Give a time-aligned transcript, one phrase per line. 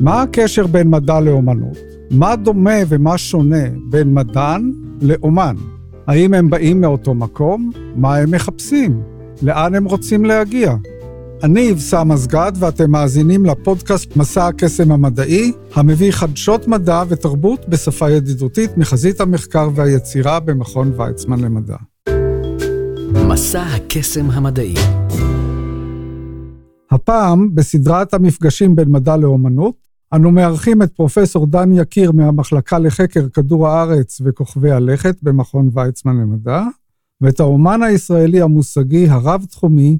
[0.00, 1.78] מה הקשר בין מדע לאומנות?
[2.10, 4.72] מה דומה ומה שונה בין מדען
[5.02, 5.56] לאומן?
[6.06, 7.70] האם הם באים מאותו מקום?
[7.94, 9.00] מה הם מחפשים?
[9.42, 10.74] לאן הם רוצים להגיע?
[11.42, 18.78] אני אבסם מסגד ואתם מאזינים לפודקאסט מסע הקסם המדעי, המביא חדשות מדע ותרבות בשפה ידידותית
[18.78, 21.76] מחזית המחקר והיצירה במכון ויצמן למדע.
[23.28, 24.74] מסע הקסם המדעי
[26.90, 29.85] הפעם, בסדרת המפגשים בין מדע לאומנות,
[30.16, 36.62] אנו מארחים את פרופסור דן יקיר מהמחלקה לחקר כדור הארץ וכוכבי הלכת במכון ויצמן למדע,
[37.20, 39.98] ואת האומן הישראלי המושגי הרב-תחומי,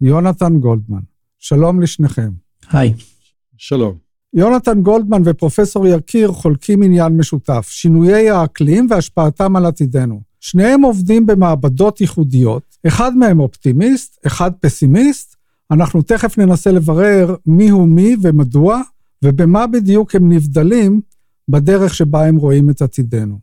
[0.00, 1.00] יונתן גולדמן.
[1.38, 2.30] שלום לשניכם.
[2.72, 2.94] היי.
[3.56, 3.94] שלום.
[4.34, 10.20] יונתן גולדמן ופרופסור יקיר חולקים עניין משותף, שינויי האקלים והשפעתם על עתידנו.
[10.40, 15.36] שניהם עובדים במעבדות ייחודיות, אחד מהם אופטימיסט, אחד פסימיסט,
[15.70, 18.80] אנחנו תכף ננסה לברר מיהו מי ומדוע,
[19.24, 21.00] ובמה בדיוק הם נבדלים
[21.48, 23.38] בדרך שבה הם רואים את עתידנו.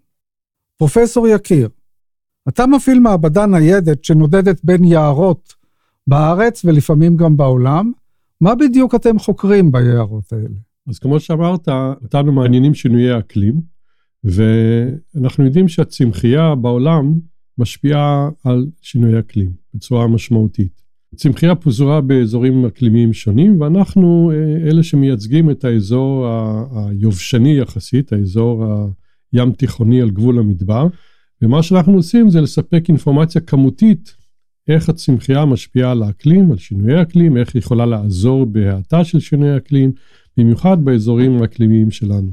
[0.77, 1.69] פרופסור יקיר,
[2.49, 5.53] אתה מפעיל מעבדה ניידת שנודדת בין יערות
[6.07, 7.91] בארץ ולפעמים גם בעולם,
[8.41, 10.55] מה בדיוק אתם חוקרים ביערות האלה?
[10.87, 11.67] אז כמו שאמרת,
[12.03, 13.61] אותנו מעניינים שינויי אקלים,
[14.23, 17.13] ואנחנו יודעים שהצמחייה בעולם
[17.57, 20.81] משפיעה על שינויי אקלים בצורה משמעותית.
[21.15, 26.27] צמחייה פוזרה באזורים אקלימיים שונים, ואנחנו אה, אלה שמייצגים את האזור
[26.75, 28.65] היובשני יחסית, האזור
[29.33, 30.87] הים תיכוני על גבול המדבר,
[31.41, 34.15] ומה שאנחנו עושים זה לספק אינפורמציה כמותית
[34.67, 39.57] איך הצמחייה משפיעה על האקלים, על שינויי אקלים, איך היא יכולה לעזור בהאטה של שינויי
[39.57, 39.91] אקלים,
[40.37, 42.31] במיוחד באזורים האקלימיים שלנו.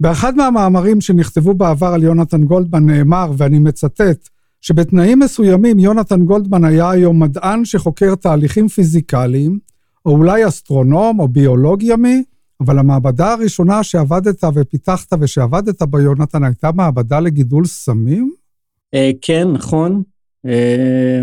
[0.00, 4.28] באחד מהמאמרים שנכתבו בעבר על יונתן גולדמן נאמר, ואני מצטט,
[4.60, 9.58] שבתנאים מסוימים יונתן גולדמן היה היום מדען שחוקר תהליכים פיזיקליים,
[10.06, 12.22] או אולי אסטרונום או ביולוג ימי,
[12.60, 18.32] אבל המעבדה הראשונה שעבדת ופיתחת ושעבדת בה, יונתן, הייתה מעבדה לגידול סמים?
[18.94, 20.02] אה, כן, נכון.
[20.46, 21.22] אה,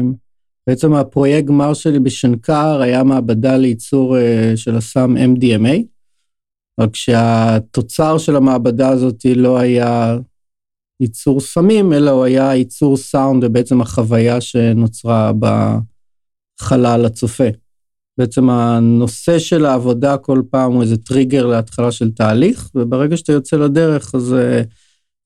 [0.67, 5.81] בעצם הפרויקט גמר שלי בשנקר היה מעבדה לייצור אה, של הסם MDMA,
[6.79, 10.17] רק שהתוצר של המעבדה הזאת לא היה
[10.99, 15.31] ייצור סמים, אלא הוא היה ייצור סאונד ובעצם החוויה שנוצרה
[16.59, 17.47] בחלל הצופה.
[18.17, 23.57] בעצם הנושא של העבודה כל פעם הוא איזה טריגר להתחלה של תהליך, וברגע שאתה יוצא
[23.57, 24.63] לדרך, אז זה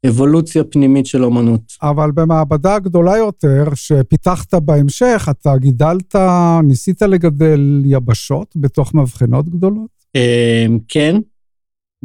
[0.07, 1.61] אבולוציה פנימית של אומנות.
[1.81, 6.15] אבל במעבדה גדולה יותר, שפיתחת בהמשך, אתה גידלת,
[6.63, 9.89] ניסית לגדל יבשות בתוך מבחנות גדולות?
[10.15, 11.15] אמ, כן,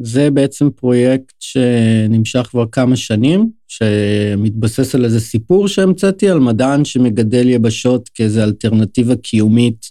[0.00, 7.48] זה בעצם פרויקט שנמשך כבר כמה שנים, שמתבסס על איזה סיפור שהמצאתי על מדען שמגדל
[7.48, 9.86] יבשות כאיזו אלטרנטיבה קיומית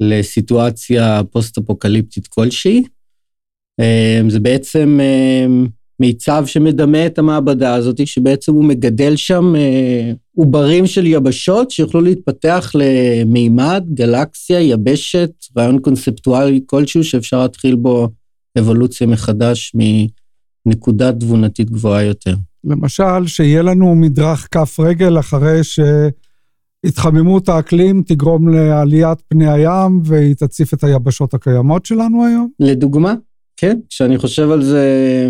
[0.00, 2.82] לסיטואציה פוסט-אפוקליפטית כלשהי.
[3.80, 5.66] אמ, זה בעצם אמ,
[6.00, 12.72] מיצב שמדמה את המעבדה הזאת, שבעצם הוא מגדל שם אה, עוברים של יבשות שיוכלו להתפתח
[12.74, 18.08] למימד, גלקסיה, יבשת, רעיון קונספטואלי כלשהו שאפשר להתחיל בו
[18.58, 19.72] אבולוציה מחדש
[20.66, 22.34] מנקודה תבונתית גבוהה יותר.
[22.64, 25.60] למשל, שיהיה לנו מדרך כף רגל אחרי
[26.84, 32.48] שהתחממות האקלים תגרום לעליית פני הים והיא תציף את היבשות הקיימות שלנו היום?
[32.60, 33.14] לדוגמה,
[33.56, 33.78] כן.
[33.88, 35.28] כשאני חושב על זה,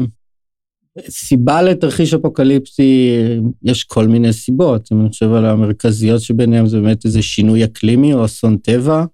[1.08, 3.16] סיבה לתרחיש אפוקליפטי,
[3.62, 4.88] יש כל מיני סיבות.
[4.92, 9.04] אם אני חושב על המרכזיות שביניהם, זה באמת איזה שינוי אקלימי או אסון טבע.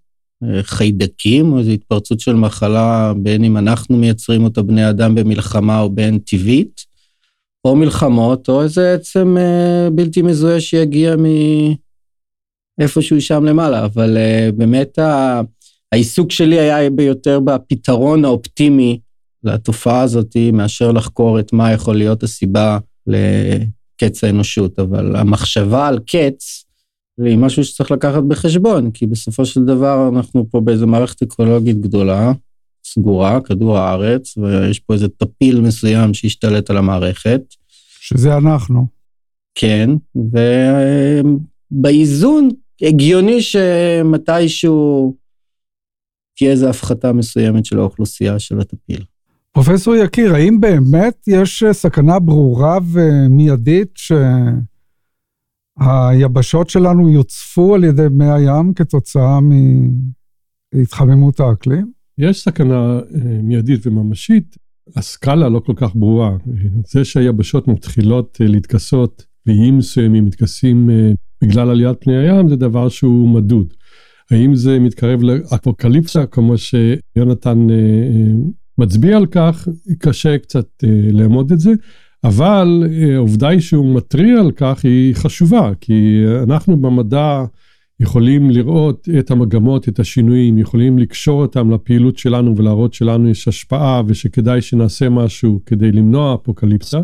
[0.62, 5.90] חיידקים, או איזו התפרצות של מחלה, בין אם אנחנו מייצרים אותה בני אדם במלחמה או
[5.90, 6.84] בין טבעית,
[7.64, 11.16] או מלחמות, או איזה עצם אה, בלתי מזוהה שיגיע
[12.78, 13.84] מאיפשהו שם למעלה.
[13.84, 15.40] אבל אה, באמת ה...
[15.92, 19.00] העיסוק שלי היה ביותר בפתרון האופטימי
[19.44, 24.78] לתופעה הזאת, מאשר לחקור את מה יכול להיות הסיבה לקץ האנושות.
[24.78, 26.64] אבל המחשבה על קץ,
[27.18, 32.32] והיא משהו שצריך לקחת בחשבון, כי בסופו של דבר אנחנו פה באיזו מערכת אקולוגית גדולה,
[32.84, 37.40] סגורה, כדור הארץ, ויש פה איזה טפיל מסוים שהשתלט על המערכת.
[38.00, 38.86] שזה אנחנו.
[39.54, 39.90] כן,
[41.70, 42.48] ובאיזון
[42.82, 45.14] הגיוני שמתישהו
[46.36, 49.04] תהיה איזו הפחתה מסוימת של האוכלוסייה של הטפיל.
[49.52, 54.12] פרופסור יקיר, האם באמת יש סכנה ברורה ומיידית ש...
[55.80, 59.38] היבשות שלנו יוצפו על ידי מי הים כתוצאה
[60.74, 61.92] מהתחממות האקלים?
[62.18, 64.56] יש סכנה אה, מיידית וממשית,
[64.96, 66.36] הסקאלה לא כל כך ברורה.
[66.86, 72.88] זה שהיבשות מתחילות אה, להתכסות, ואיים מסוימים מתכסים אה, בגלל עליית פני הים, זה דבר
[72.88, 73.74] שהוא מדוד.
[74.30, 77.66] האם זה מתקרב לאפוקליפסה, כמו שיונתן
[78.78, 80.66] מצביע על כך, קשה קצת
[81.12, 81.70] לאמוד את זה,
[82.24, 87.44] אבל אה, העובדה היא שהוא מתריע על כך היא חשובה, כי אנחנו במדע
[88.00, 94.02] יכולים לראות את המגמות, את השינויים, יכולים לקשור אותם לפעילות שלנו ולהראות שלנו יש השפעה
[94.06, 97.00] ושכדאי שנעשה משהו כדי למנוע אפוקליפסה.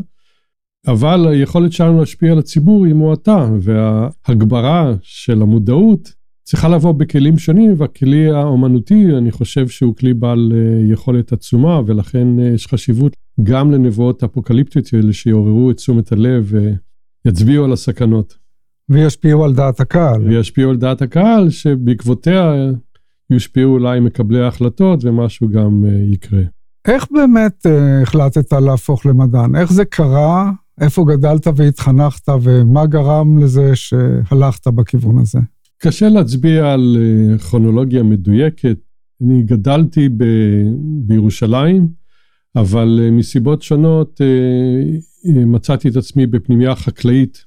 [0.86, 6.12] אבל היכולת שלנו להשפיע על הציבור היא מועטה, וההגברה של המודעות
[6.42, 12.40] צריכה לבוא בכלים שונים, והכלי האומנותי, אני חושב שהוא כלי בעל אה, יכולת עצומה, ולכן
[12.40, 16.52] אה, יש חשיבות גם לנבואות אפוקליפטיות האלה שיעוררו את תשומת הלב
[17.24, 18.36] ויצביעו על הסכנות.
[18.88, 20.22] וישפיעו על דעת הקהל.
[20.22, 22.54] וישפיעו על דעת הקהל, שבעקבותיה
[23.30, 26.42] יושפיעו אולי מקבלי ההחלטות ומשהו גם אה, יקרה.
[26.88, 27.66] איך באמת
[28.02, 29.56] החלטת להפוך למדען?
[29.56, 30.52] איך זה קרה?
[30.80, 35.38] איפה גדלת והתחנכת, ומה גרם לזה שהלכת בכיוון הזה?
[35.78, 38.78] קשה להצביע על אה, כרונולוגיה מדויקת.
[39.22, 40.24] אני גדלתי ב,
[41.06, 41.88] בירושלים,
[42.56, 47.44] אבל אה, מסיבות שונות אה, מצאתי את עצמי בפנימייה חקלאית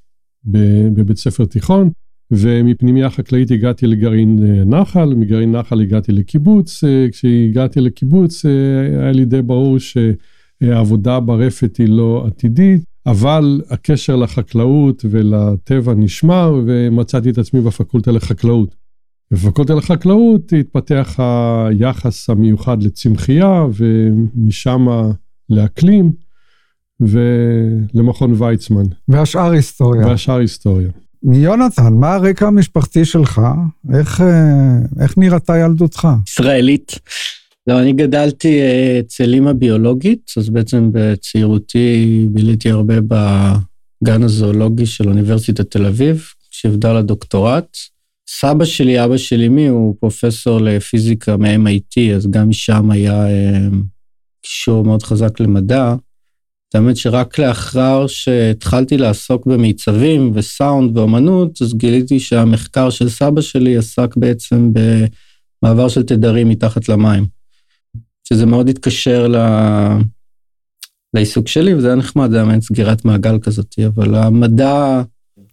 [0.94, 1.89] בבית ספר תיכון,
[2.31, 6.83] ומפנימייה חקלאית הגעתי לגרעין נחל, מגרעין נחל הגעתי לקיבוץ.
[7.12, 12.81] כשהגעתי לקיבוץ היה לי די ברור שהעבודה ברפת היא לא עתידית.
[13.07, 18.75] אבל הקשר לחקלאות ולטבע נשמר, ומצאתי את עצמי בפקולטה לחקלאות.
[19.31, 24.88] בפקולטה לחקלאות התפתח היחס המיוחד לצמחייה, ומשם
[25.50, 26.12] לאקלים,
[27.00, 28.85] ולמכון ויצמן.
[29.07, 30.07] והשאר היסטוריה.
[30.07, 30.89] והשאר היסטוריה.
[31.24, 33.41] מיונתן, מה הרקע המשפחתי שלך?
[33.94, 36.07] איך, אה, איך נראתה ילדותך?
[36.27, 37.00] ישראלית.
[37.68, 45.09] לא, אני גדלתי אה, אצל אימא ביולוגית, אז בעצם בצעירותי ביליתי הרבה בגן הזואולוגי של
[45.09, 47.77] אוניברסיטת תל אביב, שעבדה לדוקטורט.
[48.29, 53.68] סבא שלי, אבא של אמי, הוא פרופסור לפיזיקה מ-MIT, אז גם משם היה אה,
[54.41, 55.95] קישור מאוד חזק למדע.
[56.74, 64.18] האמת שרק לאחר שהתחלתי לעסוק במיצבים וסאונד ואומנות, אז גיליתי שהמחקר של סבא שלי עסק
[64.18, 67.25] בעצם במעבר של תדרים מתחת למים.
[68.27, 69.35] שזה מאוד התקשר ל...
[71.13, 75.01] לעיסוק שלי, וזה היה נחמד, זה היה מעין סגירת מעגל כזאת, אבל המדע...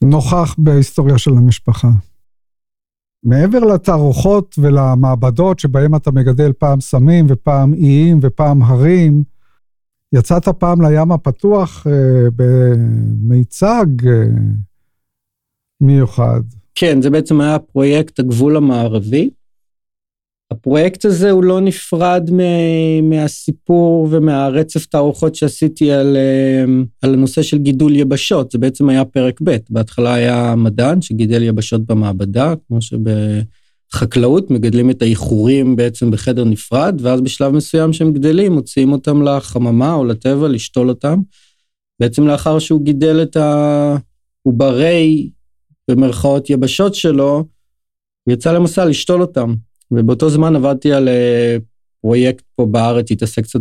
[0.02, 1.88] נוכח בהיסטוריה של המשפחה.
[3.24, 9.22] מעבר לתערוכות ולמעבדות שבהם אתה מגדל פעם סמים ופעם איים ופעם הרים,
[10.12, 14.24] יצאת פעם לים הפתוח אה, במיצג אה,
[15.80, 16.40] מיוחד.
[16.74, 19.30] כן, זה בעצם היה פרויקט הגבול המערבי,
[20.50, 22.30] הפרויקט הזה הוא לא נפרד
[23.02, 26.64] מהסיפור ומהרצף תערוכות שעשיתי על, אה,
[27.02, 31.86] על הנושא של גידול יבשות, זה בעצם היה פרק ב', בהתחלה היה מדען שגידל יבשות
[31.86, 38.92] במעבדה, כמו שבחקלאות מגדלים את האיחורים בעצם בחדר נפרד, ואז בשלב מסוים שהם גדלים, מוציאים
[38.92, 41.20] אותם לחממה או לטבע לשתול אותם.
[42.00, 43.36] בעצם לאחר שהוא גידל את
[44.46, 45.30] העוברי,
[45.90, 47.44] במרכאות יבשות שלו,
[48.24, 49.54] הוא יצא למסע לשתול אותם.
[49.90, 51.56] ובאותו זמן עבדתי על אה,
[52.00, 53.60] פרויקט פה בארץ, התעסק קצת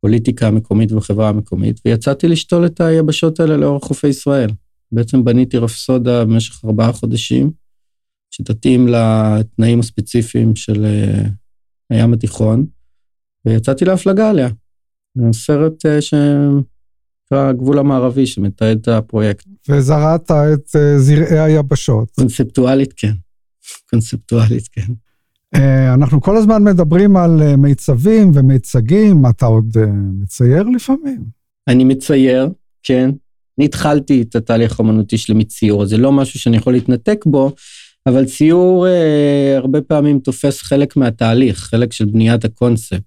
[0.00, 4.50] בפוליטיקה המקומית ובחברה המקומית, ויצאתי לשתול את היבשות האלה לאורך חופי ישראל.
[4.92, 7.50] בעצם בניתי רפסודה במשך ארבעה חודשים,
[8.30, 11.24] שתתאים לתנאים הספציפיים של אה,
[11.90, 12.66] הים התיכון,
[13.46, 14.48] ויצאתי להפלגה עליה.
[15.14, 19.46] זה סרט אה, שנקרא הגבול המערבי, שמתעד את הפרויקט.
[19.68, 22.10] וזרעת את זרעי היבשות.
[22.10, 23.12] קונספטואלית, כן.
[23.90, 24.92] קונספטואלית, כן.
[25.54, 29.86] אה, אנחנו כל הזמן מדברים על אה, מיצבים ומיצגים, אתה עוד אה,
[30.22, 31.24] מצייר לפעמים?
[31.68, 32.48] אני מצייר,
[32.82, 33.10] כן.
[33.58, 37.52] אני התחלתי את התהליך האומנותי שלי מציור, זה לא משהו שאני יכול להתנתק בו,
[38.06, 43.02] אבל ציור אה, הרבה פעמים תופס חלק מהתהליך, חלק של בניית הקונספט.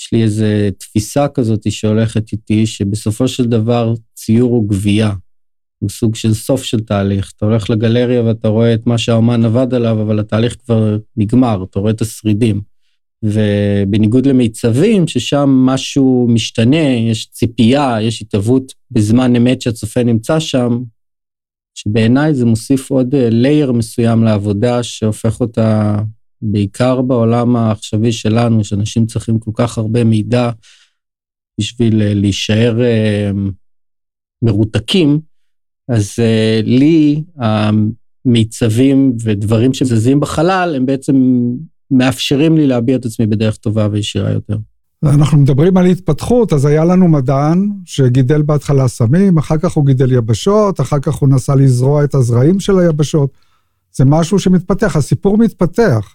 [0.00, 0.44] יש לי איזו
[0.78, 5.12] תפיסה כזאת שהולכת איתי, שבסופו של דבר ציור הוא גבייה.
[5.78, 7.32] הוא סוג של סוף של תהליך.
[7.36, 11.80] אתה הולך לגלריה ואתה רואה את מה שהאומן עבד עליו, אבל התהליך כבר נגמר, אתה
[11.80, 12.60] רואה את השרידים.
[13.22, 20.82] ובניגוד למיצבים, ששם משהו משתנה, יש ציפייה, יש התהוות בזמן אמת שהצופה נמצא שם,
[21.74, 25.98] שבעיניי זה מוסיף עוד לייר מסוים לעבודה שהופך אותה,
[26.42, 30.50] בעיקר בעולם העכשווי שלנו, שאנשים צריכים כל כך הרבה מידע
[31.60, 33.30] בשביל להישאר אה,
[34.42, 35.20] מרותקים,
[35.88, 37.22] אז uh, לי
[38.26, 41.16] המיצבים ודברים שזזים בחלל, הם בעצם
[41.90, 44.56] מאפשרים לי להביע את עצמי בדרך טובה וישירה יותר.
[45.04, 50.12] אנחנו מדברים על התפתחות, אז היה לנו מדען שגידל בהתחלה סמים, אחר כך הוא גידל
[50.12, 53.30] יבשות, אחר כך הוא נסע לזרוע את הזרעים של היבשות.
[53.92, 56.14] זה משהו שמתפתח, הסיפור מתפתח.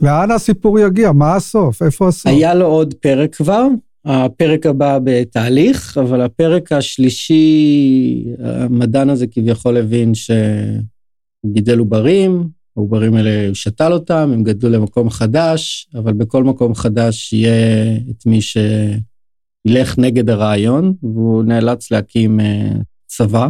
[0.00, 1.12] לאן הסיפור יגיע?
[1.12, 1.82] מה הסוף?
[1.82, 2.26] איפה הסוף?
[2.26, 3.66] היה לו עוד פרק כבר,
[4.10, 13.54] הפרק הבא בתהליך, אבל הפרק השלישי, המדען הזה כביכול הבין שגידל עוברים, העוברים האלה, הוא
[13.54, 20.30] שתל אותם, הם גדלו למקום חדש, אבל בכל מקום חדש יהיה את מי שילך נגד
[20.30, 22.72] הרעיון, והוא נאלץ להקים אה,
[23.06, 23.48] צבא.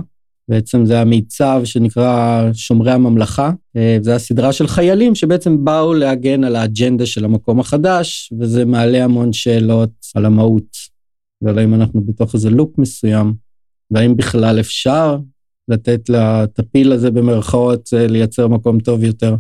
[0.49, 3.51] בעצם זה המיצב שנקרא שומרי הממלכה.
[3.77, 9.05] אה, זו הסדרה של חיילים שבעצם באו להגן על האג'נדה של המקום החדש, וזה מעלה
[9.05, 10.77] המון שאלות על המהות,
[11.43, 13.35] ועל האם אנחנו בתוך איזה לופ מסוים,
[13.91, 15.19] והאם בכלל אפשר
[15.69, 19.37] לתת לטפיל הזה במרכאות אה, לייצר מקום טוב יותר.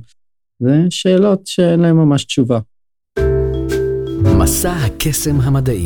[0.61, 2.59] זה שאלות שאין להן ממש תשובה.
[4.38, 5.85] מסע הקסם המדעי.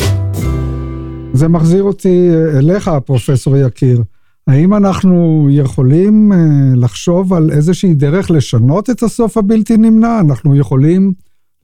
[1.33, 4.03] זה מחזיר אותי אליך, פרופסור יקיר.
[4.47, 6.39] האם אנחנו יכולים אה,
[6.77, 10.21] לחשוב על איזושהי דרך לשנות את הסוף הבלתי נמנע?
[10.21, 11.13] אנחנו יכולים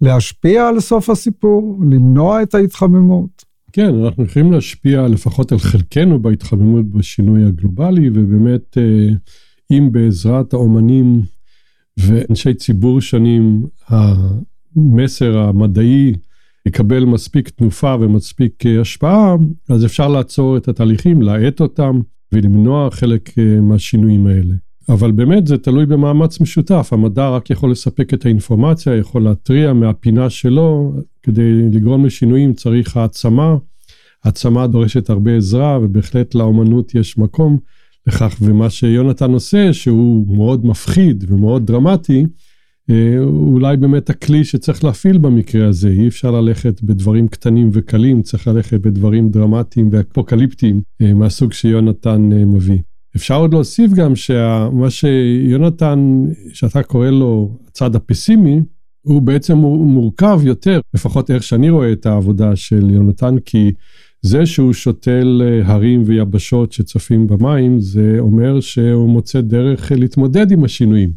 [0.00, 3.44] להשפיע על סוף הסיפור, למנוע את ההתחממות?
[3.72, 9.08] כן, אנחנו יכולים להשפיע לפחות על חלקנו בהתחממות בשינוי הגלובלי, ובאמת, אה,
[9.70, 11.22] אם בעזרת האומנים
[11.98, 16.12] ואנשי ציבור שונים, המסר המדעי
[16.66, 19.36] יקבל מספיק תנופה ומספיק אה, השפעה,
[19.68, 22.00] אז אפשר לעצור את התהליכים, להאט אותם
[22.32, 24.54] ולמנוע חלק אה, מהשינויים האלה.
[24.88, 30.30] אבל באמת זה תלוי במאמץ משותף, המדע רק יכול לספק את האינפורמציה, יכול להתריע מהפינה
[30.30, 30.92] שלו,
[31.22, 33.56] כדי לגרום לשינויים צריך העצמה,
[34.24, 37.58] העצמה דורשת הרבה עזרה ובהחלט לאומנות יש מקום
[38.06, 42.26] לכך, ומה שיונתן עושה שהוא מאוד מפחיד ומאוד דרמטי,
[43.20, 48.80] אולי באמת הכלי שצריך להפעיל במקרה הזה, אי אפשר ללכת בדברים קטנים וקלים, צריך ללכת
[48.80, 52.78] בדברים דרמטיים ואפוקליפטיים אה, מהסוג שיונתן אה, מביא.
[53.16, 58.60] אפשר עוד להוסיף גם שמה שיונתן, שאתה קורא לו הצד הפסימי,
[59.02, 63.72] הוא בעצם מורכב יותר, לפחות איך שאני רואה את העבודה של יונתן, כי
[64.22, 71.10] זה שהוא שותל הרים ויבשות שצפים במים, זה אומר שהוא מוצא דרך להתמודד עם השינויים.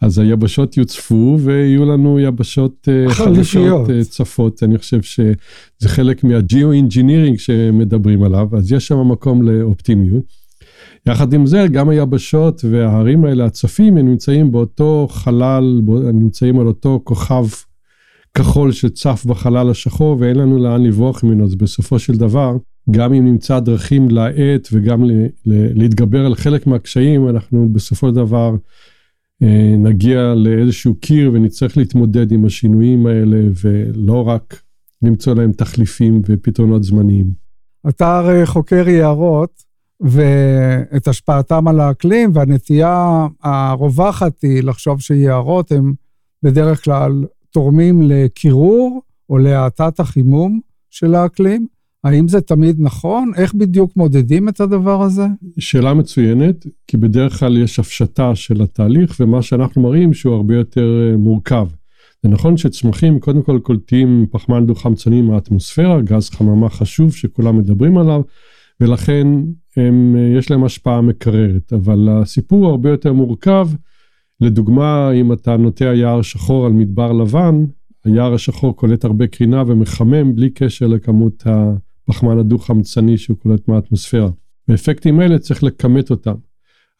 [0.00, 4.62] אז היבשות יוצפו ויהיו לנו יבשות אה, חדשות אה, צפות.
[4.62, 5.34] אני חושב שזה
[5.88, 10.24] חלק מה geo-engineering שמדברים עליו, אז יש שם מקום לאופטימיות.
[11.06, 15.80] יחד עם זה, גם היבשות וההרים האלה, הצפים, הם נמצאים באותו חלל,
[16.12, 17.44] נמצאים על אותו כוכב
[18.38, 21.44] כחול שצף בחלל השחור, ואין לנו לאן לברוח ממנו.
[21.44, 22.56] אז בסופו של דבר,
[22.90, 25.04] גם אם נמצא דרכים להאט וגם
[25.46, 28.54] להתגבר על חלק מהקשיים, אנחנו בסופו של דבר
[29.42, 34.62] אה, נגיע לאיזשהו קיר ונצטרך להתמודד עם השינויים האלה, ולא רק
[35.02, 37.30] למצוא להם תחליפים ופתרונות זמניים.
[37.88, 39.62] אתה הרי חוקר יערות,
[40.00, 45.92] ואת השפעתם על האקלים, והנטייה הרווחת היא לחשוב שיערות הם
[46.42, 51.66] בדרך כלל תורמים לקירור או להאטת החימום של האקלים.
[52.04, 53.32] האם זה תמיד נכון?
[53.36, 55.26] איך בדיוק מודדים את הדבר הזה?
[55.58, 61.08] שאלה מצוינת, כי בדרך כלל יש הפשטה של התהליך, ומה שאנחנו מראים שהוא הרבה יותר
[61.10, 61.68] אה, מורכב.
[62.22, 68.22] זה נכון שצמחים קודם כל קולטים פחמן דו-חמצני מהאטמוספירה, גז חממה חשוב שכולם מדברים עליו,
[68.80, 69.26] ולכן
[69.76, 73.68] הם, אה, יש להם השפעה מקררת, אבל הסיפור הרבה יותר מורכב.
[74.40, 77.64] לדוגמה, אם אתה נוטע יער שחור על מדבר לבן,
[78.04, 84.30] היער השחור קולט הרבה קרינה ומחמם בלי קשר לכמות הפחמן הדו-חמצני שהוא קולט מהאטמוספירה.
[84.68, 86.34] באפקטים האלה צריך לכמת אותם.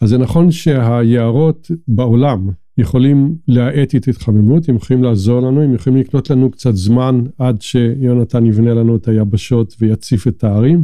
[0.01, 5.99] אז זה נכון שהיערות בעולם יכולים להאט את התחממות, הם יכולים לעזור לנו, הם יכולים
[5.99, 10.83] לקנות לנו קצת זמן עד שיונתן יבנה לנו את היבשות ויציף את הערים,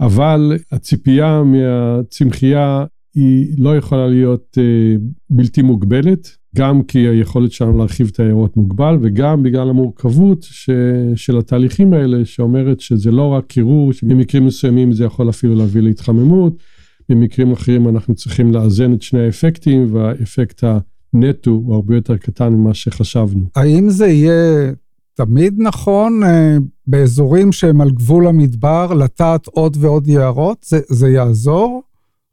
[0.00, 8.10] אבל הציפייה מהצמחייה היא לא יכולה להיות uh, בלתי מוגבלת, גם כי היכולת שלנו להרחיב
[8.12, 10.70] את העיירות מוגבל, וגם בגלל המורכבות ש,
[11.16, 16.62] של התהליכים האלה, שאומרת שזה לא רק קירור, שבמקרים מסוימים זה יכול אפילו להביא להתחממות,
[17.08, 20.64] במקרים אחרים אנחנו צריכים לאזן את שני האפקטים, והאפקט
[21.12, 23.44] הנטו הוא הרבה יותר קטן ממה שחשבנו.
[23.56, 24.72] האם זה יהיה
[25.14, 26.56] תמיד נכון אה,
[26.86, 30.58] באזורים שהם על גבול המדבר, לטעת עוד ועוד יערות?
[30.68, 31.82] זה, זה יעזור?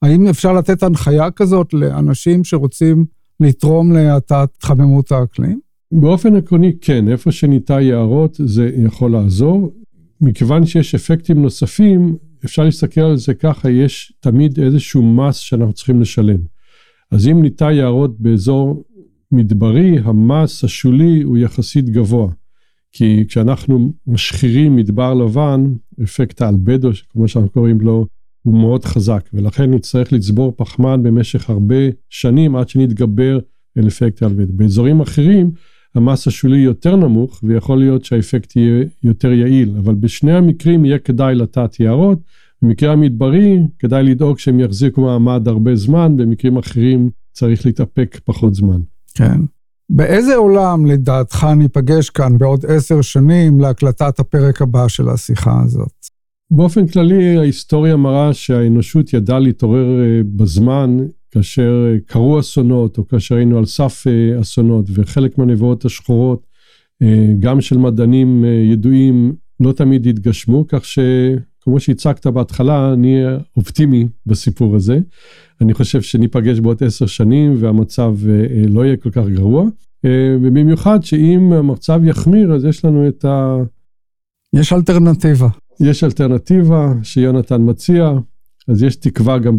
[0.01, 3.05] האם אפשר לתת הנחיה כזאת לאנשים שרוצים
[3.39, 5.59] לתרום להאטת התחממות האקלים?
[5.91, 9.73] באופן עקרוני כן, איפה שניטע יערות זה יכול לעזור.
[10.21, 12.15] מכיוון שיש אפקטים נוספים,
[12.45, 16.39] אפשר להסתכל על זה ככה, יש תמיד איזשהו מס שאנחנו צריכים לשלם.
[17.11, 18.83] אז אם ניטע יערות באזור
[19.31, 22.27] מדברי, המס השולי הוא יחסית גבוה.
[22.91, 28.05] כי כשאנחנו משחירים מדבר לבן, אפקט האלבדו, כמו שאנחנו קוראים לו,
[28.41, 31.75] הוא מאוד חזק, ולכן נצטרך לצבור פחמן במשך הרבה
[32.09, 33.39] שנים עד שנתגבר
[33.77, 34.53] אל אפקט האלבדו.
[34.53, 35.51] באזורים אחרים,
[35.95, 41.35] המס השולי יותר נמוך, ויכול להיות שהאפקט יהיה יותר יעיל, אבל בשני המקרים יהיה כדאי
[41.35, 42.19] לטעת יערות.
[42.61, 48.79] במקרה המדברי, כדאי לדאוג שהם יחזיקו מעמד הרבה זמן, במקרים אחרים צריך להתאפק פחות זמן.
[49.15, 49.41] כן.
[49.89, 55.93] באיזה עולם לדעתך ניפגש כאן בעוד עשר שנים להקלטת הפרק הבא של השיחה הזאת?
[56.53, 60.97] באופן כללי, ההיסטוריה מראה שהאנושות ידעה להתעורר אה, בזמן
[61.31, 66.51] כאשר אה, קרו אסונות, או כאשר היינו על סף אה, אסונות, וחלק מהנבואות השחורות,
[67.39, 73.23] גם של מדענים ידועים, לא תמיד התגשמו, כך שכמו שהצגת בהתחלה, אני
[73.57, 74.99] אופטימי בסיפור הזה.
[75.61, 78.15] אני חושב שניפגש בעוד עשר שנים והמצב
[78.67, 79.65] לא יהיה כל כך גרוע.
[80.41, 83.57] ובמיוחד שאם המצב יחמיר, אז יש לנו את ה...
[84.53, 85.47] יש אלטרנטיבה.
[85.81, 88.11] יש אלטרנטיבה שיונתן מציע,
[88.67, 89.57] אז יש תקווה גם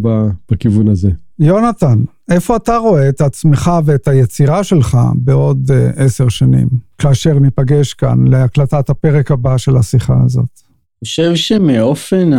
[0.50, 1.10] בכיוון הזה.
[1.38, 7.94] יונתן, איפה אתה רואה את עצמך ואת היצירה שלך בעוד uh, עשר שנים, כאשר ניפגש
[7.94, 10.44] כאן להקלטת הפרק הבא של השיחה הזאת?
[10.44, 12.30] אני חושב שמאופן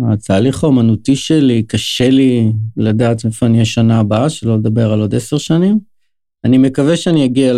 [0.00, 5.14] התהליך האומנותי שלי, קשה לי לדעת איפה אני אהיה שנה הבאה, שלא לדבר על עוד
[5.14, 5.78] עשר שנים.
[6.44, 7.52] אני מקווה שאני אגיע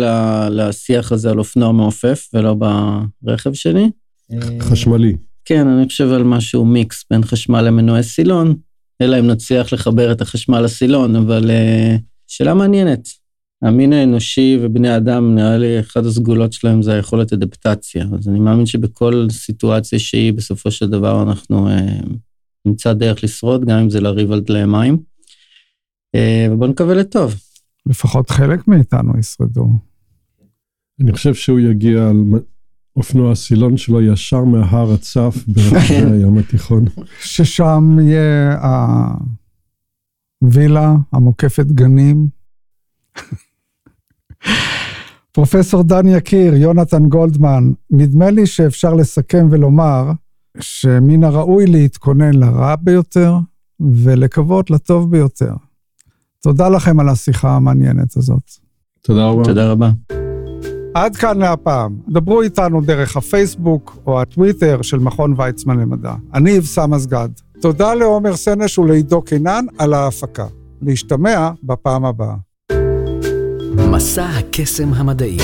[0.49, 2.55] לשיח הזה על אופנוע מעופף ולא
[3.21, 3.89] ברכב שלי.
[4.61, 5.15] חשמלי.
[5.45, 8.55] כן, אני חושב על משהו מיקס בין חשמל למנועי סילון,
[9.01, 13.07] אלא אם נצליח לחבר את החשמל לסילון, אבל uh, שאלה מעניינת.
[13.61, 18.05] המין האנושי ובני אדם, נראה לי, אחת הסגולות שלהם זה היכולת אדפטציה.
[18.19, 21.73] אז אני מאמין שבכל סיטואציה שהיא, בסופו של דבר אנחנו uh,
[22.65, 24.97] נמצא דרך לשרוד, גם אם זה לריב על דלי מים.
[26.15, 27.35] Uh, ובואו נקווה לטוב.
[27.85, 29.67] לפחות חלק מאיתנו ישרדו.
[31.01, 32.15] אני חושב שהוא יגיע על
[32.95, 36.85] אופנוע הסילון שלו ישר מההר הצף ברחבי הים התיכון.
[37.21, 38.57] ששם יהיה
[40.41, 42.27] הווילה המוקפת גנים.
[45.31, 50.11] פרופסור דן יקיר, יונתן גולדמן, נדמה לי שאפשר לסכם ולומר
[50.59, 53.35] שמן הראוי להתכונן לרע ביותר
[53.79, 55.53] ולקוות לטוב ביותר.
[56.41, 58.51] תודה לכם על השיחה המעניינת הזאת.
[59.01, 59.43] תודה רבה.
[59.43, 59.91] תודה רבה.
[60.93, 61.97] עד כאן להפעם.
[62.09, 66.13] דברו איתנו דרך הפייסבוק או הטוויטר של מכון ויצמן למדע.
[66.33, 67.29] אני אבסם אסגד.
[67.61, 70.45] תודה לעומר סנש ולעידו קינן על ההפקה.
[70.81, 72.35] להשתמע בפעם הבאה.
[73.91, 75.37] מסע הקסם המדעי